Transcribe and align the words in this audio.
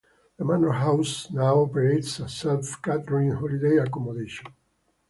The 0.37 0.43
Manor 0.45 0.71
House 0.71 1.29
now 1.29 1.59
operates 1.61 2.19
as 2.19 2.33
self-catering 2.35 3.33
holiday 3.33 3.77
accommodation. 3.77 4.47